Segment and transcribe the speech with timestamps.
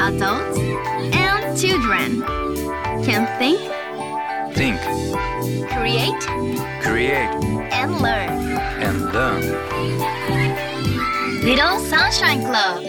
[0.00, 0.58] Adults
[1.12, 2.22] and children
[3.04, 3.60] can think,
[4.54, 4.80] Think,
[5.68, 6.18] create,
[6.80, 7.28] create,
[7.72, 8.30] and learn.
[8.80, 9.42] and learn.
[11.44, 12.80] Little Sunshine Club.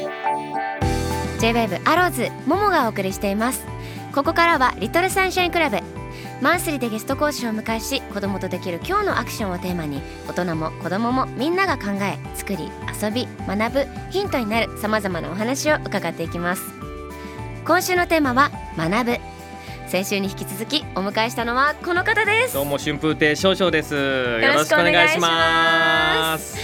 [1.41, 3.65] J-WAVE アローズももがお送りしています
[4.15, 5.79] ここからはリトルサンシャインクラブ
[6.43, 12.69] マンスリーでゲスト講師をお迎えし子供とできる今日のアクションをテーマに大人も子供もみんなが考え作り
[13.01, 16.63] 遊び学ぶヒントになるさまざまなお話を伺っていきます。
[17.63, 19.17] 今週のテーマは学ぶ。
[19.87, 22.55] 先週に引き続きお迎えしたのはこの方です。
[22.55, 23.95] どうも春風亭少々です。
[23.95, 26.57] よろしくお願いします。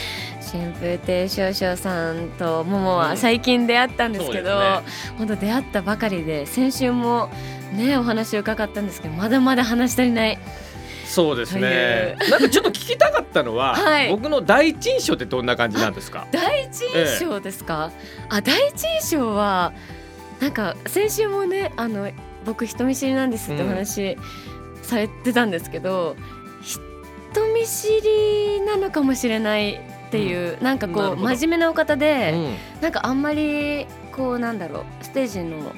[0.51, 7.29] 春風亭少々さんとももは最近出会ったんですけど、うん本当出会ったばかりで先週も
[7.73, 10.39] ねお話を伺ったんですけどまだまだ話し足りない。
[11.05, 12.15] そうですね。
[12.29, 14.09] なんかちょっと聞きたかったのは、 はい。
[14.11, 16.27] 僕の第一印象ってどんな感じなんですか？
[16.31, 17.91] 第一印象ですか、
[18.29, 19.73] あ第一印象は
[20.39, 22.11] なんか先週もねあの
[22.45, 24.17] 僕人見知りなんですってお話
[24.83, 26.15] されてたんですけど、
[26.63, 29.73] 人見知りなのかもしれない
[30.07, 32.55] っていう、なんかこう真面目なお方で、うん。
[32.81, 35.73] なんかあんまりこうなんだろうステージの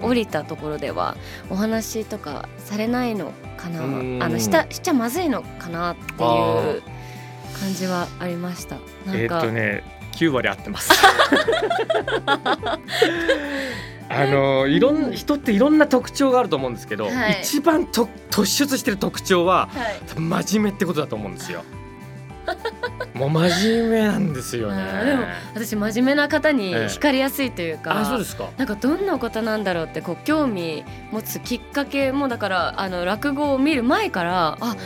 [0.00, 1.16] 降りたところでは
[1.50, 3.80] お話とかされないのかな？
[3.80, 6.18] うんあのしたしちゃまずいのかなっていう
[7.58, 8.76] 感じはありました。
[9.06, 10.90] なんえか、ーっとね、9割合ってます。
[14.06, 21.64] あのいろん人っていろんな特徴があると思うんですけど、はい一番と突出してる特徴ははい真面目ってことだと思うんですよ。
[23.14, 25.04] もう真面目なんですよね。
[25.04, 25.22] でも
[25.54, 28.50] 私真面目な方にええ惹かれやすいというか、あ、そうですか。
[28.56, 34.76] なんかどんなお方なんだろうってこう興味持つきっかけもだからあの落語を見る前からあ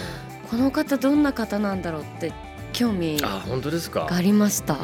[0.50, 2.32] この方どんな方なんだろうって
[2.72, 4.00] 興味あ、本当ですか。
[4.00, 4.76] がありました。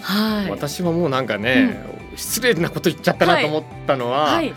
[0.00, 0.50] はい。
[0.50, 1.82] 私はもうなんかね、
[2.16, 4.54] 失礼なこと言っちゃったなと思ったのは、はい。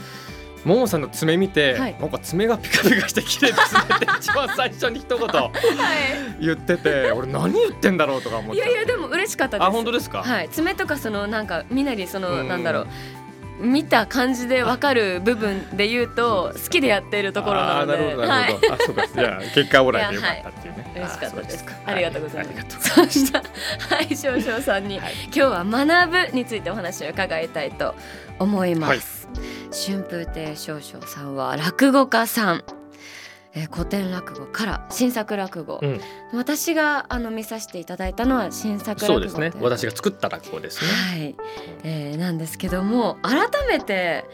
[0.65, 5.27] ももさんの爪見て、はいなんか爪がピカピカして綺麗ですねって一番最初に一言
[6.39, 9.67] 言ってて俺何言ってんだろうとか思ってやいやでも嬉しかったです。
[9.67, 10.49] あ本当ですか、はい。
[10.49, 12.87] 爪とかそのなんかみなりそのうんなんだろう。
[13.59, 19.07] 見た感じでわかる部分で言うと好きでやっているところなので、なるほどなるほど、あそうか。
[19.07, 21.65] じゃあ結果オーライでよかったっていうね、嬉しかったです。
[21.85, 22.89] ありがとうございます。
[22.89, 23.41] そんな
[23.95, 25.13] はい少々さんに、はい。
[25.25, 27.95] 今日は学ぶについてお話を伺いたいと
[28.39, 29.27] 思います、
[29.87, 32.63] 春風亭少々さんは落語家さん、
[33.53, 36.01] えー古典落語から新作落語、うん。
[36.33, 39.51] 私があの見させていただいたのは新作落語そうですね。
[39.61, 41.35] 私が作った落語ですね、はい、
[41.83, 44.25] えーなんですけども改めて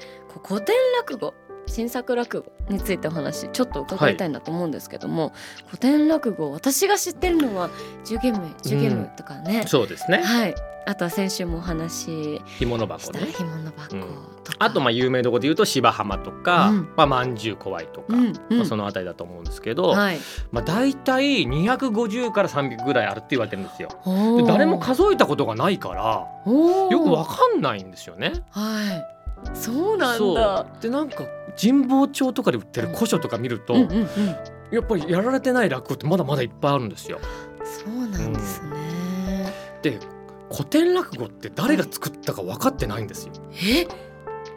[0.46, 1.34] 古典落語
[1.66, 5.32] 新作落語についてお話ちょっと伺いたいなと思うんですけども、
[5.68, 7.70] 古典落語私が知ってるのは
[8.04, 10.22] 「ジュゲム」「ジュゲム」とかね、そうですね。
[10.22, 10.56] はい。
[10.86, 14.06] あとは先週もお話し干物箱ね「ひもの箱」とか、
[14.64, 16.90] あとまあ有名どころで言うと芝浜とか、うん。
[16.96, 18.58] まあまんじゅう怖いとか、うんうん。
[18.58, 20.18] まあ、そのあたりだと思うんですけど、はい、
[20.52, 23.90] まあ大体250から300ぐらいあるって言われてるんですよ。
[24.38, 26.28] で誰も数えたことがないから
[26.92, 28.34] よくわかんないんですよね。
[28.52, 29.56] はい。
[29.56, 30.82] そうなんそだう。
[30.82, 31.26] でなんか
[31.62, 34.08] 神保町とかで売ってる古書とか見ると、うんうんうん。
[34.72, 37.20] やっぱりやられてない落語ってまだまだいっぱいあるんですよ。
[37.64, 40.00] そうなんですね、で
[40.52, 43.34] 古典落語って誰が作ったか分かってないんですよ。
[43.52, 43.88] え？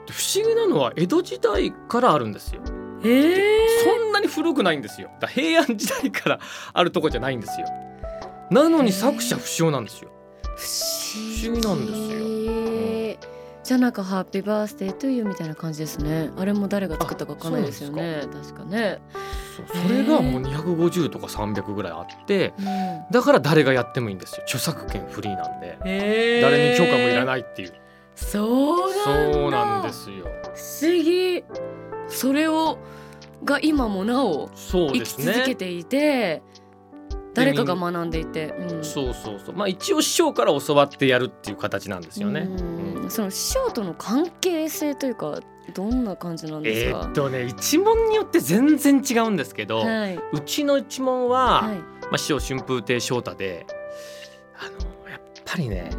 [0.06, 2.60] で不思議なのは江戸時代からあるんですよ。
[3.02, 5.10] えー、そんなに古くないんですよ。
[5.28, 6.40] 平安時代から
[6.72, 7.66] あるとこじゃないんですよ。
[8.50, 10.10] なのに作者不詳なんですよ。
[10.56, 10.62] 不
[11.46, 13.30] 思議なんですよ、
[13.62, 16.30] じゃあなんかハッピーバースデートゥーユーみたいな感じですね。
[16.36, 18.22] あれも誰が作ったかわかんないですよね。
[18.32, 19.00] 確かね、
[19.84, 22.66] それがもう250とか300ぐらいあってうん、
[23.10, 24.44] だから誰がやってもいいんですよ。
[24.44, 25.78] 著作権フリーなんで。
[25.84, 27.72] へ誰に許可もいらいないっていう
[28.16, 30.27] そうなんですよ。
[30.54, 31.44] 不思議。
[32.09, 32.78] それを
[33.44, 36.43] が今もなお生き続けていて、
[37.34, 38.84] 誰かが学んでいて、うん。
[38.84, 39.54] そうそうそう。
[39.54, 42.41] まあ一応師匠から教わってやるっていう形なんですよね。
[42.41, 43.10] うん。
[43.10, 45.41] その師匠との関係性というか
[45.74, 50.16] どんな感じなんですか、えーっとね一門によって全然違うんですけど、はい。
[50.33, 51.77] うちの一門は、はい。
[51.77, 51.84] ま
[52.15, 53.66] あ、師匠春風亭昇太で
[54.59, 55.91] あのやっぱりね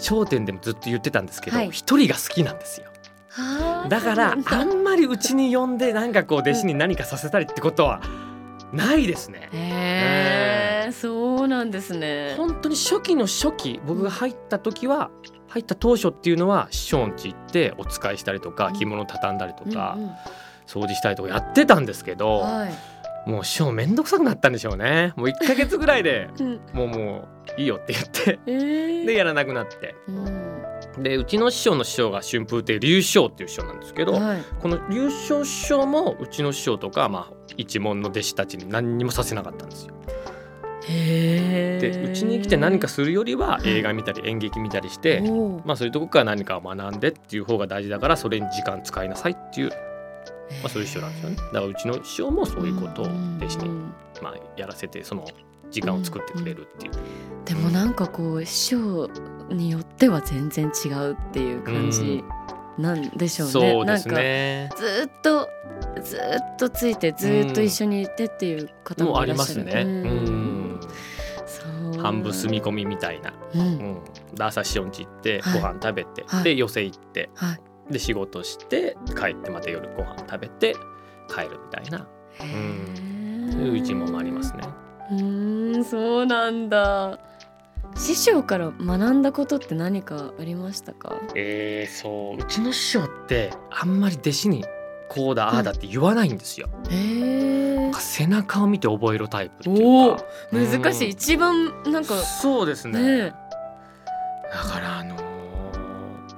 [0.00, 1.70] うん『笑点』でもずっと言ってたんですけどはい。
[1.70, 2.86] 一、人が好きなんですよ。
[3.32, 8.00] はあだからあんまりうちに呼んでなんかこう弟子に何かさせたりってことは
[8.72, 9.48] ないですね。
[9.52, 12.34] へえ、そうなんですね。
[12.36, 15.10] 本当に初期の初期僕が入った時は
[15.48, 18.74] 入った当初っていうのは師匠ん家行ってお使いしたりとかうん。
[18.74, 19.96] 着物畳んだりとか
[20.66, 22.72] 掃除したりとかやってたんですけどはい。
[23.28, 25.12] もう師匠めんどくさくなったんでしょうね。
[25.14, 26.60] もう1ヶ月ぐらいで うん。
[26.72, 28.38] もうもういいよって言って。
[28.46, 29.06] えー。
[29.06, 29.94] でやらなくなって。
[30.08, 31.02] うん。
[31.02, 34.42] でうちの師匠の師匠が春風亭龍翔っていう師匠なんですけど、はい。
[34.60, 39.94] この龍翔師匠もうちの師匠とか、まあ、一門の弟子たちに何にもさせなかったんですよ。
[40.88, 45.20] へでうちに来て何かするよりは映画見たり演劇見たりして、
[45.64, 49.76] まあ、そういうとこから何かを学んでっていう方が大事だからそれに時間使いなさいっていう、ま
[50.64, 51.36] あ、そういう師匠なんですよね。
[51.36, 53.68] だからうちの師匠もそういうことを弟子に、
[54.22, 55.26] まあ、やらせてその
[55.70, 56.92] 時間を作ってくれるっていう。
[57.44, 59.08] でもなんかこう師匠
[59.50, 62.22] によっては全然違うっていう感じ
[62.78, 63.52] なんでしょうね。
[63.52, 64.62] そうですね。
[64.62, 65.48] なんかずーっと
[66.02, 69.64] ずーっとついてずーっと一緒にいてっていう方もいらっしゃる。
[69.64, 69.82] ますね。
[69.82, 70.80] うん。
[71.46, 72.00] そう。
[72.00, 73.60] 半分住み込みみたいな、うん。
[73.60, 73.98] うん、
[74.34, 75.60] で朝師匠んち行ってはい。
[75.60, 76.44] ご飯食べて、はい。
[76.44, 77.92] で寄席行ってはい。
[77.92, 80.76] で仕事して帰ってまた夜ご飯食べて
[81.28, 82.06] 帰るみたいな。
[82.38, 84.62] うーいう一門もありますね。
[85.10, 87.18] うーんそうなんだ。
[87.96, 91.20] 師匠から学んだことって何かありましたか？
[91.34, 94.64] えー、そううちの師匠ってあんまり弟子に
[95.08, 96.68] こうだああだって言わないんですよ。
[96.88, 100.24] へえなんか背中を見て覚えるタイプっていうか。
[100.52, 101.10] 難しい、うん。
[101.10, 103.02] 一番なんかそうですね。
[103.02, 103.32] ねえ。
[104.52, 105.20] だからあのー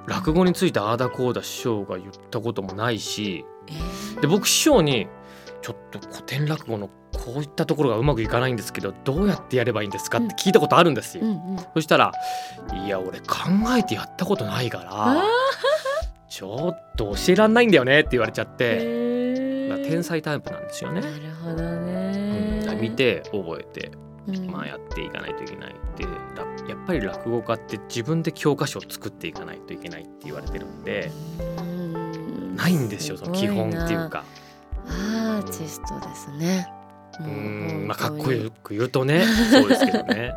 [0.06, 3.44] 落語についてああだこうだ師匠が言ったこともないし。
[3.68, 4.20] えー。
[4.20, 5.06] で僕師匠に
[5.60, 6.88] ちょっと古典落語の
[7.24, 11.24] こういったところがうまくいかないんですけどどうやってやればいいんですかって聞いたことあるんですよ。
[11.24, 11.56] うんうん。
[11.74, 12.12] そしたら
[12.84, 13.36] 「いや俺考
[13.78, 15.22] えてやったことないかあら
[16.28, 21.06] ちょっと教えらんないんだよね」って言われちゃっーて、だ天才タイプなんですよねな。
[21.06, 22.80] るほどうん。
[22.80, 23.92] 見て覚えて、
[24.26, 31.10] うん、まあ、やっていかないといけないでらやっぱり落語家って自分で教科書を作っていかないといけないって言われてるんで
[31.58, 34.08] うんないんですよその基本っていう。
[34.10, 34.24] か。
[34.86, 36.81] すごいなアーティストですね。
[37.20, 40.34] うもんまあかっこよく言うとねそうですけどね。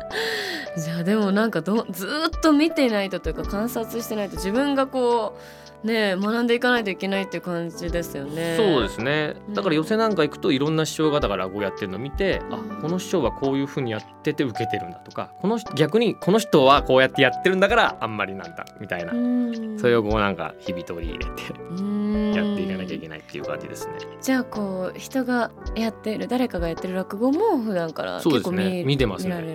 [0.76, 5.40] じゃあでもなんかどずーっと見てないとというか観察してないと自分がこう
[5.84, 8.56] ね学んでいかないといけないっていう感じですよね。
[8.56, 9.36] そうですね。
[9.50, 12.82] だから寄席なんか行くといろんな師匠方が落語やってるのを見て、あうん。
[12.82, 19.78] この師匠はこういうふうにやってて受けてるんだとかこの人逆にこの人はこうやってやってるんだからあんまりなんだみたいな、うん。
[19.78, 22.32] それをこうなんか日々取り入れてうん。
[22.34, 23.94] やっていかなきゃいけないっていう感じですね。
[24.20, 28.84] じゃあこう人がやっている誰かがやってる落語も普段から結構見ね。
[28.84, 29.54] 見てますね。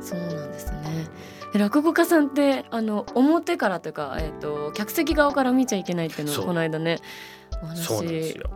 [0.00, 1.08] そうなんですね。
[1.52, 6.98] で落語家さんってあの表からというか、えっと客席側から見ちゃいけないっていうのをこの間ね
[7.62, 8.50] お話よ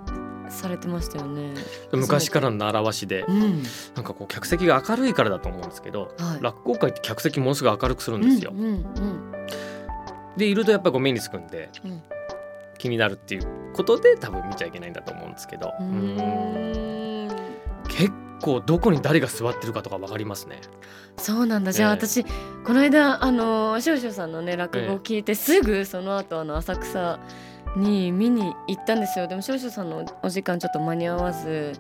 [0.53, 1.55] されてましたよね。
[1.93, 3.63] 昔からの習わしでうん。
[3.95, 6.43] なんかこう客席が明るいからだと思うんですけどはい。
[6.43, 8.53] 落語界って客席ものすごい明るくするんですよ。
[8.55, 9.33] うんうん
[10.37, 12.03] でいるとやっぱりこう目につくんで、うん
[12.79, 15.87] 気になるっていうことで多分見ちゃいけないんだと思うんですけど、うん。
[15.87, 17.29] ううんーん
[17.87, 18.11] 結
[18.43, 20.61] 構どこに誰が座ってるかとかわかりますね。
[21.17, 21.73] そうなんだ。
[21.73, 22.25] じゃあええ私
[22.65, 27.19] この間あの少々さんのね落語を聞いてすぐその後あの浅草
[27.77, 29.27] に見に行ったんですよ。
[29.29, 31.73] でも少々さんのお時間ちょっと間に合わず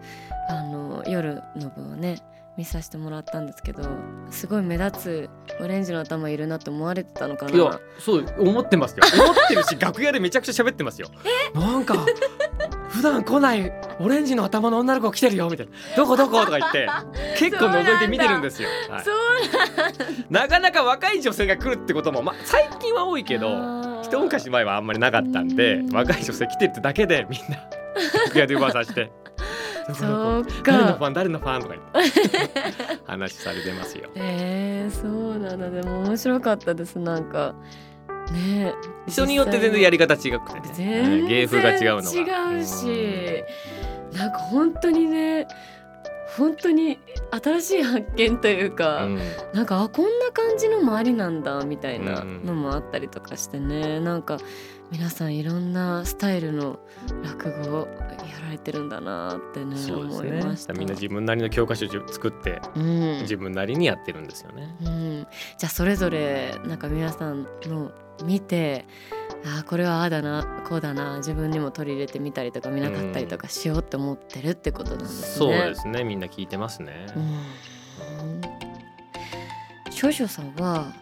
[0.48, 2.18] あの夜の分をね
[2.58, 3.82] 見させてもらったんですけど
[4.31, 7.52] すごい目立つオレンジの頭いるなって思われてたのかな。
[7.52, 9.04] いやそう思ってますよ。
[9.22, 11.08] 思ってるし 楽屋でめちゃくちゃ喋ってますよ。
[11.54, 11.94] なんか
[12.88, 16.88] 普段来ないオレンジの頭の女の子来てるよみたいなどこどことか言って
[17.38, 19.05] 結構覗いて見てるんですよ、はい。
[19.05, 19.14] そう
[20.31, 25.94] なかなか若い女性が来るってことも、まあ、最近は多いけど一昔前はあんまりなかったんでうん。
[25.94, 27.56] 若い女性来てるってだけでみんな
[28.26, 29.10] 楽屋で噂して
[29.94, 31.05] そう誰のフか。
[31.06, 32.20] ァン誰のファンとか言って
[33.06, 34.08] 話されてますよ。
[34.17, 35.70] えー、そうなんだ。
[35.70, 37.55] でも面白かったですなんか。
[38.32, 38.72] ね
[39.08, 40.70] 人によって全然やり方違くてね。
[40.74, 42.53] 全芸風が違うのが。
[42.53, 43.44] 違うし。
[44.17, 45.46] なんか本当にね
[46.36, 46.98] 本当に
[47.43, 49.19] 新しい発見というか、うん。
[49.53, 52.44] なんかあこんな感じのもありなんだみたいなうん。
[52.44, 54.01] のもあったりとかしてね。
[54.01, 54.39] なんか
[54.93, 56.79] 皆さんいろんなスタイルの
[57.25, 60.75] 落語をやられてるんだなってねそうです思いねました。
[60.75, 63.20] みんな自分なりの教科書を作ってうん。
[63.22, 64.77] 自分なりにやってるんですよね。
[64.82, 65.27] うん、
[65.58, 67.91] じゃあそれぞれなんか皆さんの
[68.22, 68.84] 見て
[69.44, 75.70] あーこれはああだなこうだな自分にも取り入れてみたりとか見なかったりとかしようって思ってるってことなんですそうね。
[75.70, 76.05] ですね。
[76.05, 77.06] みんな聞いてますね。
[77.17, 77.41] うん。
[79.91, 80.93] 少々さんは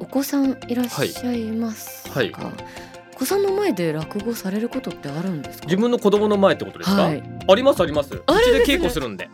[0.00, 2.32] お子さんいらっしゃいますか、はい。
[2.32, 2.85] お
[3.16, 5.66] 子さんの前で落語されることってあるんですか？
[5.66, 8.14] 自分の子供の前ってことですか、はい、ありますあります。
[8.14, 9.28] うちで稽古するんで。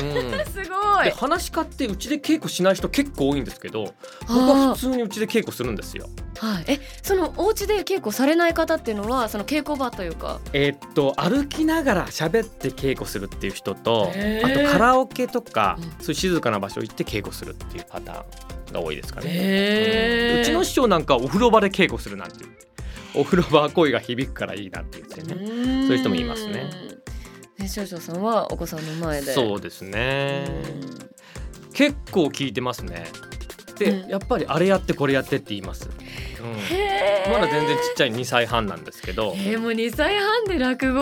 [0.00, 0.46] うん。
[0.46, 3.94] すごで話し家ってうちで稽古しない人結構多いんですけど
[4.26, 6.08] 僕は普通にうちで稽古するんですよ。
[6.38, 10.40] はい、えそのお家で稽古されない方っていうのはその稽古場というか？
[10.52, 14.10] えーっと歩きながら喋って稽古するっていう人と
[14.44, 15.84] あとカラオケとか、うん。
[15.84, 20.40] そういう静かな場所行って稽古するっていうパターンが多いですかね、うん。
[20.40, 22.65] うちの師匠なんかお風呂場で稽古するなんて言って
[23.16, 25.46] お風呂場は声が響くからいいなって言ってね。
[25.86, 26.70] そういう人もいますね。
[27.58, 29.32] ね、少々さんはお子さんの前で。
[29.32, 30.46] そうですうねん。
[31.72, 33.06] 結構聞いてますね。
[33.78, 34.10] で、うん。
[34.10, 35.88] やっぱりあれやってこれやってって言います、
[36.54, 39.32] うん、まだ全然ちっちゃい2歳半なんですけど。
[39.36, 41.00] えー、もう2歳半で落語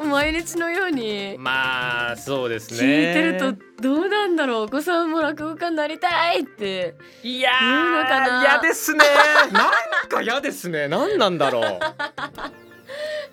[0.00, 1.36] を毎日のように。
[1.38, 2.78] まあそうですね。
[2.80, 4.62] 聞いてるとどうなんだろう。
[4.64, 6.94] お子さんも落語家になりたいって。
[7.22, 8.40] いや言うのかな？
[8.40, 8.98] ー嫌ですね。
[9.52, 10.88] なんか嫌ですね。
[10.88, 11.78] 何なんだろう。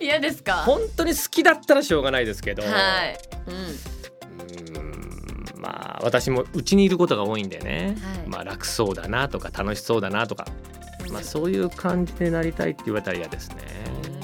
[0.00, 0.54] 嫌ですか？
[0.64, 3.18] 本当に好きだったらしょうがないですけど、はい、
[3.48, 5.60] ううーん。
[5.60, 8.28] まあ私もうちにいることが多いんでね、はい。
[8.28, 10.46] まあ楽そうだなとか楽しそうだなとか、ん
[11.10, 13.56] まあそういう感じでなりたいって言われたら嫌ですね。
[14.12, 14.18] うん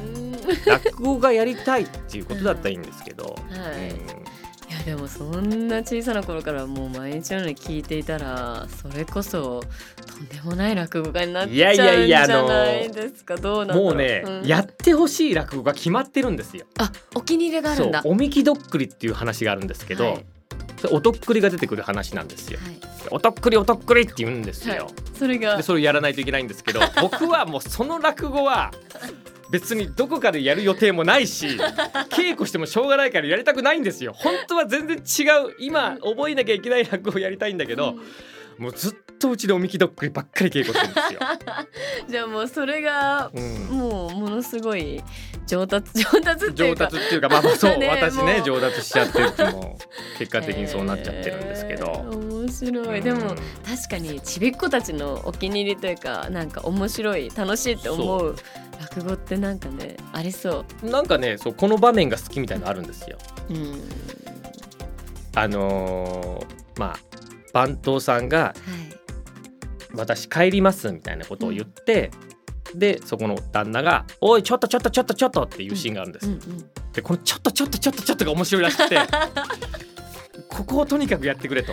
[0.66, 3.30] 落語がやりたいっていうことだったらいいんですけど、は
[3.78, 3.90] い。
[3.90, 4.24] うん。
[4.70, 9.62] いやでもそんな小さな頃からもう毎日のように聞いていたらそれこそ
[10.06, 13.84] とんでもない落語家になっちゃうんじゃいやいやいやあのないですかどうなんだろう。
[13.84, 14.46] もうね、ん。
[14.46, 16.66] やってほしい落語が決まってるんですよ。
[16.78, 18.02] あお気に入りがあるんだ。
[18.04, 20.24] おみきどっくりっていう話があるんですけど、はい。
[20.90, 22.58] おとっくりが出てくる話なんですよ。
[22.62, 24.74] はいおとっくりおとっくりって言うんですよ。
[24.84, 24.94] はい。
[25.18, 25.56] それが。
[25.56, 28.72] でそれをやらないといけないんですけど 僕はもうその落語は
[29.50, 31.46] 別にどこかでやる予定もないし
[32.10, 34.12] 稽古してもしょうがないからやりたくないんですよ。
[34.14, 37.94] 本当は全然違う今覚えなきゃいけない落語をやりたいんだけど、
[38.58, 41.20] もうずっとうちでおみきどっくりばっかり稽古してるんですよ。
[42.08, 43.54] じゃあもうそれがうん。
[43.78, 45.02] もうものすごい
[45.46, 46.88] 上達上達ってい上うか。
[46.88, 51.84] 達っていうかまあまあそう、 ね私ね上達しちゃってるってもう結果的にそうなっちゃってるんですけど。
[51.84, 53.20] えー面白い、でも
[53.64, 58.36] 確かにちびっ子たちのお気に入りというかなんか面白い楽しいって思う
[58.80, 60.86] 落語ってなんかねありそう。
[60.86, 63.18] んなんかねそうこの場面が好きみたいなのあるんですよ。
[63.50, 63.80] う、うん、
[65.34, 66.96] あのーまあ
[67.52, 68.54] 番頭さんがはい。
[69.96, 72.10] 私帰りますみたいなことを言って、
[72.74, 76.70] でそこの旦那が「おいちょっとちょっとちょっとちょっと」っていうシーンがあるんです、うんうん。
[76.92, 78.98] でこの「ちょっとちょっとちょっとちょっと」が面白いらしくて
[80.50, 81.72] ここをとにかくやってくれと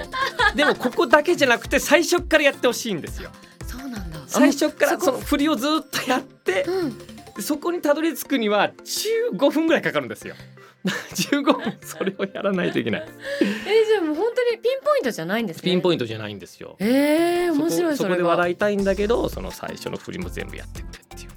[0.56, 3.32] でもここだけじゃなくて最初っからやってほししいんですよ。
[3.66, 4.20] そうなんだ。
[4.28, 6.98] 最初っからその振りをずっとやってそこうん。
[7.34, 10.36] でそこにたどり着くには15分ぐらいかかるんですよ。
[11.14, 13.08] 15分それをやらないといけない。
[13.42, 15.64] えじゃあもう本当にピンポイントじゃないんですね。
[15.64, 16.76] ピンポイントじゃないんですよ。
[16.80, 21.31] えー、面白いそこで笑いたいんだけどその最初の振りも全部やってくれっていう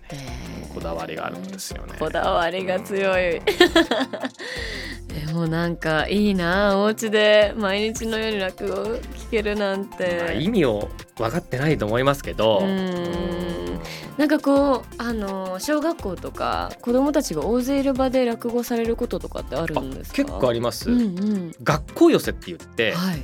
[0.75, 3.41] こだわりがあるんですよねこだわりが強い。
[5.27, 10.21] でもなんかいいなお家で毎日のように落語聞けるなんて。
[10.25, 12.63] まあ、意味を分かってないと思いますけどう
[14.19, 20.17] なんかこうあの小学校とか子供たちが大勢いる場で落語されることとかってあるんですか？
[20.17, 21.53] 結構あります、うんうん。
[21.63, 23.23] 学校寄せって言って、はい。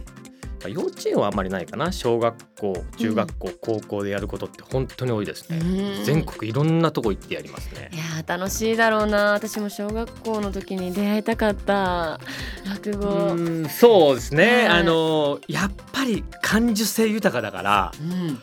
[0.60, 1.92] まあ幼稚園はあんまりないかな。
[1.92, 6.04] 小学校中学校、高校でやることって本当に多いですね、うん。
[6.04, 7.90] 全国いろんなとこ行ってやりますね。
[7.92, 9.32] いやー楽しいだろうな。
[9.32, 12.20] 私も小学校の時に出会いたかった。
[12.66, 13.08] 落語。
[13.34, 18.38] うんそうですね、はいあのやっぱり感受性豊かだからうん。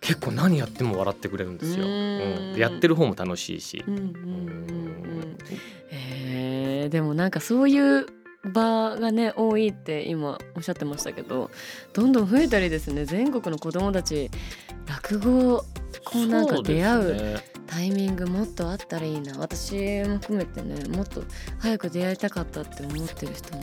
[0.00, 2.54] 結構何やっても笑ってくれるんですよ、うん。
[2.58, 3.82] やってる方も楽しいし。
[3.86, 5.38] うんうんうんうん
[5.90, 8.06] へえでもなんかそういう
[8.44, 11.50] 場がね多いって今おっしゃってましたけど
[11.92, 13.04] どんどん増えたりですね。
[13.04, 14.30] 全国の子供たち
[14.86, 15.64] 落語
[16.04, 19.38] こうなんか出会うタイミングもっとあったらいいな。
[19.38, 21.22] 私も含めてねもっと
[21.58, 23.62] 早く出会いたかったって思ってる人も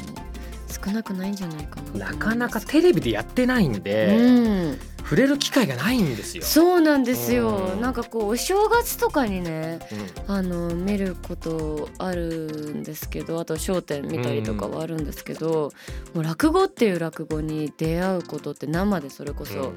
[0.72, 2.12] 少なくないんじゃないかな。
[2.12, 4.80] なかなかテレビでやってないんで、うん。
[5.04, 6.44] 触れる機会がないんですよ。
[6.44, 7.72] そうなんですよ。
[7.74, 7.82] うん。
[7.82, 9.80] なんかこうお正月とかにね
[10.28, 10.36] うん。
[10.36, 15.72] あの見ることあるんですけどあと『笑点』見たりとかはあるんですけど、
[16.14, 19.74] もう落語っていう落語に出会うことって生でそれこそ、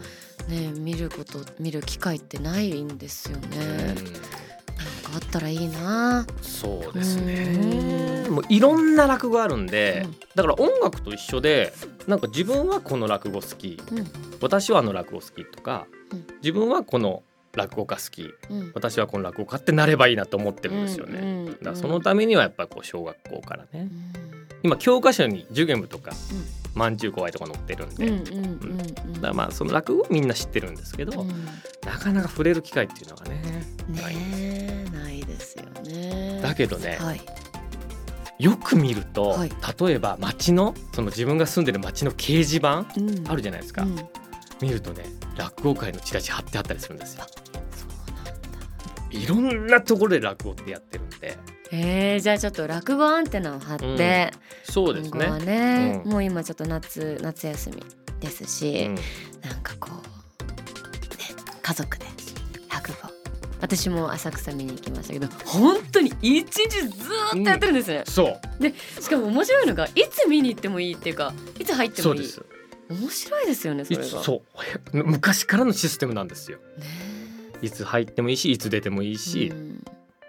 [0.48, 3.94] ね見ること見る機会ってないんですよね。
[5.14, 6.26] あったらいいな。
[6.42, 8.26] そうですうね。
[8.28, 8.32] ん。
[8.32, 10.16] もういろんな落語あるんで、うん。
[10.34, 11.72] だから音楽と一緒で
[12.06, 14.06] なんか自分はこの落語好きうん。
[14.40, 16.26] 私はあの落語好きとか、うん。
[16.42, 17.22] 自分はこの
[17.54, 18.72] 落語家好きうん。
[18.74, 21.46] 私はこの落語家ってなればいいなと思ってるんですよね。
[21.46, 23.68] だからそのためにはやっぱりこう小学校からね。
[23.72, 23.90] うん。
[24.62, 26.12] 今教科書にジュゲムとか
[26.74, 31.28] まんじゅう怖いとか載ってるんで、だからまあその落語みんな知ってるんですけど、うん。
[31.84, 33.42] なかなか触れる機会っていうのがね
[33.90, 34.32] ないねえ。
[34.32, 34.53] ないですよね。
[36.54, 37.20] だけどね、はい。
[38.38, 39.50] よく見ると、はい。
[39.80, 43.28] 例えば町のその自分が住んでる町の掲示板うん。
[43.28, 43.96] あるじゃないですか、うん。
[44.62, 45.04] 見るとね
[45.36, 47.26] 落語会のチラシ貼ってあったりするんですよ。
[49.10, 51.38] いろんなところで落語ってやってるんで。
[51.70, 54.32] えー、じゃあちょっと落語アンテナを張って、
[54.62, 56.12] そうですね、ね、うん。
[56.12, 57.82] もう今ちょっと夏夏休み
[58.20, 58.94] ですし、うん。
[59.48, 60.04] なんかこう
[61.62, 62.04] 家族で
[62.70, 63.13] 落語
[63.64, 67.88] 私も浅草見に行きましたけど本当に一日ずーっとやってるんです。
[67.88, 68.38] ね、そ
[69.00, 69.02] う。
[69.02, 72.18] しかも面白いのがいつ見に行ってもいいっていうかいつ入ってもいい。
[72.18, 72.42] そうです。
[72.90, 74.08] 面白いですよねそいれが。
[74.20, 74.42] つそ
[74.92, 75.04] う。
[75.04, 76.58] 昔からのシステムなんですよ。
[76.78, 76.84] ね。
[77.62, 79.82] いつ入ってもいいしいつ出てもいいし、うん。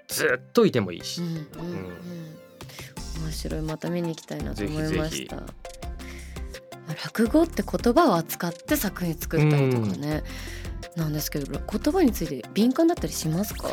[0.07, 1.45] ずっといてもいいし、うんうんうん。
[3.25, 3.61] 面白い。
[3.63, 5.43] また見に行きたいなと思いました。
[7.03, 10.23] 落語って言葉を扱って作品作ったりとかね、
[10.95, 13.69] なんですけど言葉について敏感だったりしますか？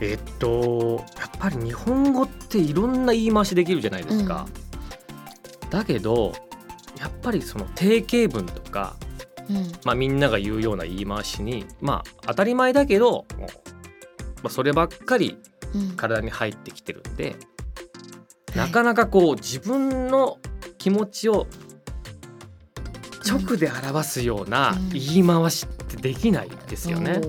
[0.00, 4.46] えっとやっぱり日本語っていろんな言い回しできるじゃないですか、
[5.70, 6.32] だけど
[6.98, 8.94] やっぱりその定型文とか、
[9.48, 9.72] うん。
[9.84, 13.46] まあ、みんなが言うような言い回しにまあ当たり前だけどもう、ま
[14.44, 15.38] あ、そればっかり
[15.74, 15.96] うん。
[15.96, 17.36] 体に入ってきてるんで、
[18.54, 20.38] なかなかこう自分の
[20.78, 21.46] 気持ちを
[23.26, 24.88] 直で表すようなうん。
[24.90, 27.20] 言い回しってできないですよね。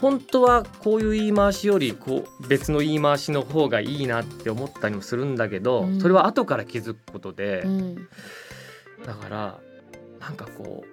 [0.00, 6.00] 本当はこういう言い回しよりこう別の言い回しの方がいいなって思ったりもするんだけど、うん。
[6.00, 8.08] それは後から気づくことで、うん
[9.06, 9.58] だから
[10.20, 10.86] なんかこう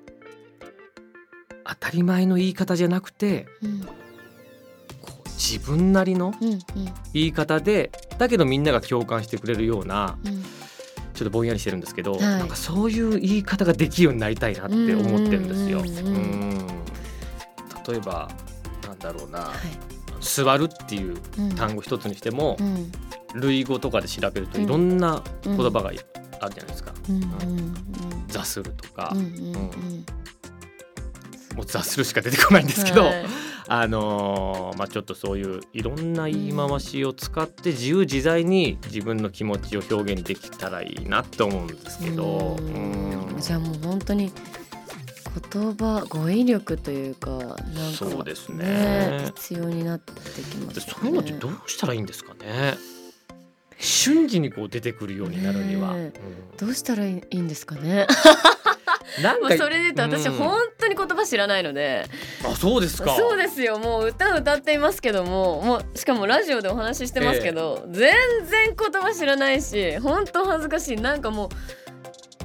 [1.63, 3.81] 当たり前の言い方じゃなくてうん。
[3.81, 3.91] こ
[5.25, 6.33] う自分なりの
[7.13, 10.38] 言い方でだけどみんなが共感してくれるようなうん
[11.19, 12.21] ちょっとぼんやりしてるんですけど、はい。
[12.21, 15.79] なんかそういう言い方ができるようになりたいなって思ってるんですよ。
[15.79, 16.67] うん
[17.85, 18.29] 例えば
[18.87, 19.39] なんだろうな。
[19.39, 19.57] はい
[20.21, 22.89] 「座る」っていううん単語一つにしてもうん。
[23.35, 26.93] 類語とかで調べるとうんいろんなうん言葉があるじゃないですか。
[28.29, 29.13] 座するとか、
[31.55, 33.25] もう座するしか出てこないんですけど、はい
[33.71, 43.37] あのーまあちょっとそういういろんな言い回しを使って自由自在に自分の気持ちを表現できたらいいなって思うんですけど、ううん。
[43.37, 44.31] んじゃあもう本当に
[45.51, 47.57] 言葉語彙力というかなんか
[47.93, 49.31] そうですね。
[49.35, 50.85] 必要になってきますね。
[50.85, 52.75] でそういうのってどうしたらいいんですかね。
[53.77, 56.11] 瞬時にこう出てくるようになるには、ね
[56.57, 58.07] どうしたらいいんですかね。
[58.63, 58.68] うん
[59.21, 60.33] なんかそれで言うと私うん。
[60.33, 62.05] 本当に言葉知らないので、
[62.45, 63.15] あそうですか。
[63.15, 63.79] そうですよ。
[63.79, 65.61] もう歌歌っていますけども。
[65.61, 68.13] もうしかもラジオでお話ししてますけど、全
[68.45, 69.97] 然言葉知らないし。
[69.99, 70.97] 本当恥ずかしい。
[70.97, 71.49] なんかもう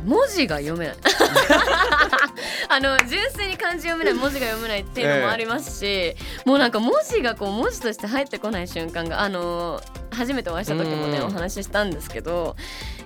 [0.04, 0.96] 文字が読めない。
[2.68, 11.24] あの純粋に漢字読めない文字が読めないっていうのもありますし、もうなんか文字がこう文字として入ってこない瞬間があの初めてお会いした時もねうん。
[11.26, 12.56] お話ししたんですけど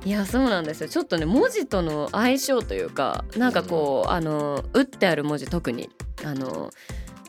[0.08, 0.88] いやそうなんですよ。
[0.88, 5.90] ちょっとね文字との相性というかなんかこうあの打ってある文字特に
[6.24, 6.70] あの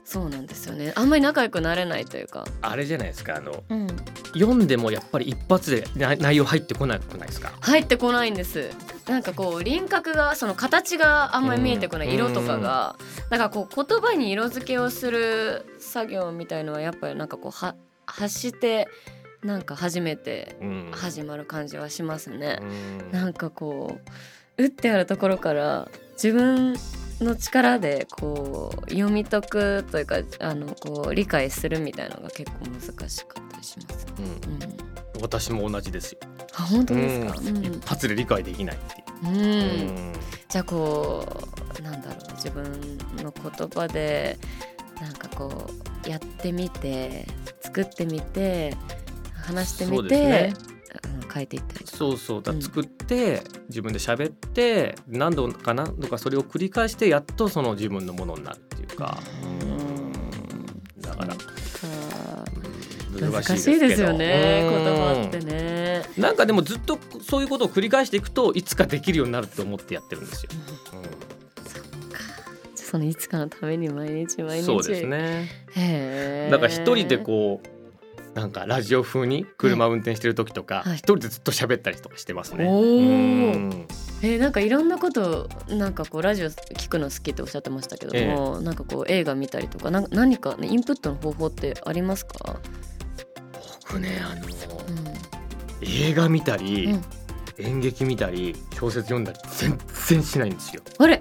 [0.05, 0.93] そうなんですよね。
[0.95, 3.87] あんまり仲良くなれないというか、あれじゃないですかあのうん、
[4.33, 7.51] 読んでもやっぱり一発でな内容入ってこなくないですか？
[7.59, 8.69] 入ってこないんです。
[9.09, 12.95] なんかこう輪郭がその形があんまり見えてこないうん色とかが。
[13.29, 18.87] だからこう言葉に色付けをする作業みたいのはやっぱりなんかこうは発して
[19.43, 20.91] なんか初めてうん。
[20.91, 22.59] 始まる感じはしますね。
[22.61, 22.65] う。
[23.09, 23.11] ん。
[23.11, 23.99] なんかこ
[24.57, 26.75] う打ってあるところから自分
[27.21, 34.07] の力でこう読み解くというかあのこう理解するみたいなのが結構難しかったりします。
[34.17, 34.25] うん。
[34.25, 34.41] うん、
[35.21, 36.19] 私も同じですよ、
[36.55, 37.39] あ本当ですか？
[37.39, 37.57] うん。
[37.57, 37.65] うん。
[37.65, 39.27] 一発で理解できないってう。
[39.31, 39.35] ん。
[39.35, 40.13] いう、うん。
[40.49, 41.25] じゃあこ
[41.79, 44.37] うなんだろう自分の言葉で
[44.99, 45.69] なんかこ
[46.05, 47.25] うやってみて
[47.61, 48.75] 作ってみて
[49.49, 50.53] 話してそうみて、
[51.33, 51.97] 変えていったりとか。
[51.97, 52.41] そうそう。
[52.41, 52.61] だうん。
[52.61, 61.01] 作って、自分で喋って何度か何度かそれを繰り返してやっとその自分のものになるっていうか、うん。
[61.01, 61.35] だから。
[61.35, 61.37] か。
[63.13, 63.31] うん。
[63.31, 66.03] 難しいですよね言葉ってね。
[66.15, 70.49] うんなんかでもずっとそういうことを繰り返していくといつかできるようになるって思ってやってるんですよ、
[72.75, 74.65] そのいつかのために毎日毎日。
[74.65, 75.05] そうです。
[75.05, 75.47] ね。
[75.75, 76.49] へえ。
[76.51, 77.67] だから一人でこう
[78.39, 82.63] なんかラジオ風に車運転してる時とかはい一人でずっと喋ったりとかしてますね。
[82.63, 92.59] えーなんかいろんなことなんかこうラジオ聞くの好きっておっしゃってましたけども、なんかこう映画見たりとかなん何か、ね、インプットの方法ってありますか？
[93.87, 94.47] 僕ねあのうん
[95.81, 97.01] 映画見たり、うん
[97.61, 100.81] 演劇見たり小説読んだり全然しないんですよ。
[100.97, 101.19] あれ？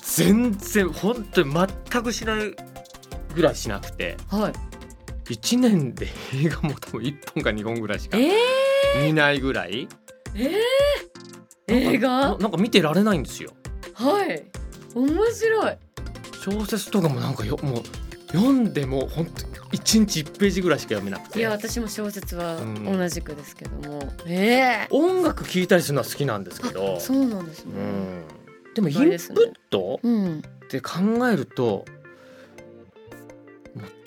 [0.00, 2.56] 全然本当に全くしない
[3.36, 4.52] ぐらいしなくてはい。
[5.28, 8.30] 1年で映画も多分1本か2本ぐらいしかえ
[9.04, 9.88] 見ないぐらい。
[10.34, 10.58] ー、
[11.68, 12.38] えー、映な画？
[12.38, 13.52] なんか見てられないんですよ。
[13.94, 14.44] はい。
[14.94, 15.76] 面白い。
[16.42, 17.82] 小説とかもなんかよもう
[18.32, 21.38] 読んでも本当一日1ページぐらいしか読めなくて。
[21.40, 22.98] いや私も小説はうん。
[22.98, 26.98] 同じくですけども、ええ音楽聴いたりするのは好きなんですけど。
[27.00, 27.72] そうなんですね。
[27.76, 28.24] うん。
[28.74, 29.40] でもインプあれですね。
[29.40, 30.38] ットうん。
[30.38, 31.97] って考えるともう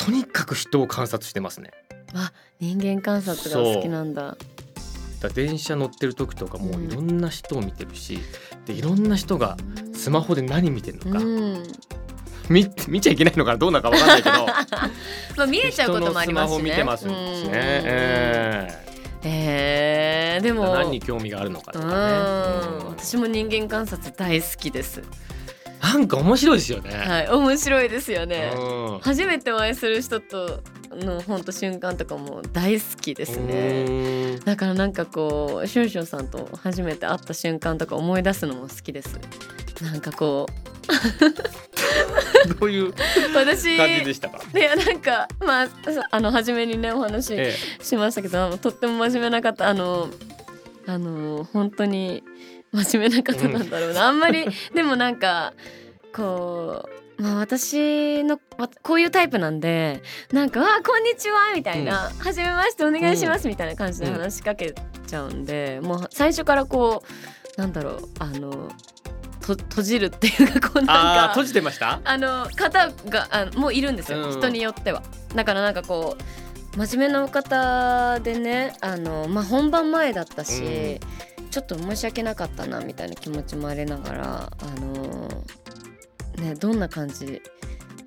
[0.06, 1.72] とにかく人を観察してますね。
[2.14, 4.38] あ人間観察が好きなんだ。
[5.36, 6.86] 電車乗ってる時とかもうん。
[6.86, 8.20] いろんな人を見てるし、
[8.66, 9.58] でいろんな人が
[9.94, 11.64] スマホで何見てるのか、うん。
[12.50, 14.46] 見見ちゃいけないのかなどうなのかわかんないけど。
[15.38, 16.72] まあ見えちゃうこともありますしね。
[16.72, 17.52] 人のスマホ見てますしね、うん。
[17.54, 18.78] え
[19.24, 20.38] え。
[20.40, 20.42] ー。
[20.42, 22.04] でえも何に興味があるのかとうんかね、
[22.82, 22.88] うん。
[22.90, 25.04] 私も人間観察大好きです
[25.82, 28.54] なんか面白いですよね、はい面白いですよね。
[28.56, 29.00] うん。
[29.00, 33.86] 初めてお会いする人との本当瞬間とかも大好きですね。
[33.88, 33.92] う
[34.38, 34.40] ん。
[34.46, 39.20] だからなんかこうシュンシュンさんと初めて会った瞬間とか思い出すのも好きです。
[39.82, 40.46] なんかこ
[42.60, 42.94] どういうう
[43.36, 45.68] 私感じでしたか、ねなんかまあ
[46.12, 47.56] あの初めにねお話え。
[47.82, 50.10] しましたけど、あのとっても真面目な方あの
[50.88, 52.24] あの本当に
[52.74, 55.54] 真面目な方なんだろうな、あんまりでもなんか
[56.16, 64.74] こう、まあ、私のわこういうタイプなんでなんか「あこんにちは」みたいな「はじめましてお願いします」みたいな感じで話しかけ
[65.08, 67.04] ちゃうんで、もう最初からこ
[67.58, 68.70] うなんだろうあの
[69.42, 72.00] と閉じるっていうかこうなんかあ閉じてました？
[72.04, 74.32] あの方があのもういるんですよ、うん。
[74.32, 75.04] 人によっては。
[75.36, 76.16] だからなんかこ
[76.76, 81.00] う真面目なお方でねあの、まあ、本番前だったし、
[81.52, 85.28] ちょっと申し訳なかったなみたいな気持ちもありながらあの
[86.38, 87.42] ねどんな感じ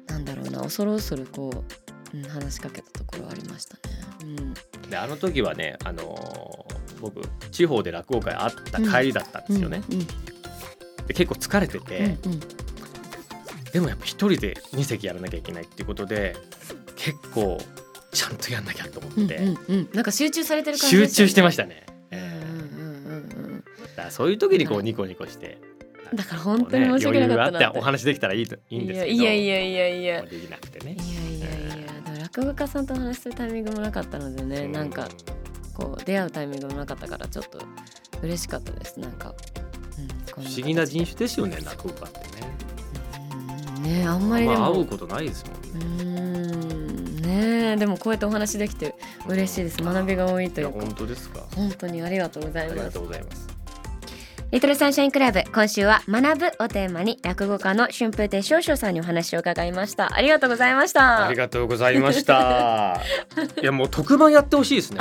[0.09, 1.65] なんだろうな恐る恐るこ
[2.13, 3.81] う、うん、話しかけたところはありましたね。
[4.23, 4.55] うん。
[4.91, 10.07] であの時はね、あのー僕地方で落語会あった帰りだったんですよね、うん
[11.07, 12.41] で結構疲れてて、うんうん。
[13.75, 16.35] でもやっぱ一人で2席やらなきゃいけないっていうことで
[16.97, 17.59] 結構
[18.11, 19.89] ちゃんとやんなきゃと思って、うんうんうん。
[19.93, 21.85] なんか集中されてる感じ集中してましたね。
[23.97, 24.81] だそういう時にこはい。
[24.81, 25.59] うニコニコして、
[26.15, 27.59] だから本当に申し訳なかったなって。
[27.59, 29.13] 余裕があってお話できたらいいといいんですけど。
[29.13, 30.23] いやいやいやいやいや。
[30.23, 35.09] できなくてねいやいやいや、でも落語家さんとお話しするタイミングもなかったのでね、なんか
[35.75, 37.59] こう出会うタイミングもなかったからちょっと
[38.23, 38.99] 嬉しかったです。
[39.01, 39.35] なんか、
[40.37, 42.49] うん、不思議な人形種ですよね落語家ってね。
[43.77, 47.17] うんねあんまりでも、まあ会うことないですもんうねん。
[47.23, 48.95] ねでもこうやってお話できて
[49.27, 49.83] 嬉しいです。
[49.83, 50.81] 学びが多いというか。
[50.81, 51.41] 本当ですか。
[51.55, 52.73] 本当にありがとうございます。
[52.73, 53.54] ありがとうございます
[54.55, 60.15] リトルサンシャインクラブ今週は学ぶをテーマに落語家の春風亭昇々さんにお話を伺いました。
[60.15, 61.27] ありがとうございました。
[61.27, 63.01] ありがとうございました。
[63.61, 65.01] いやもう特番やってほしいですね。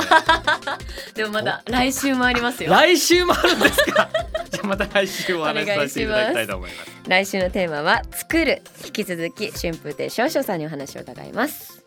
[1.14, 2.72] でもまだ来週もありますよ。
[2.72, 4.10] 来週もあるんですか？
[4.50, 6.92] じゃあまた来週お話しさせていただきたいと思います。
[7.08, 8.64] 来週のテーマは作る。
[8.84, 11.83] 引き続き春風亭少々さんにお話を伺います